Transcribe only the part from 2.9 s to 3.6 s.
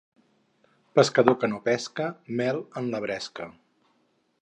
la bresca.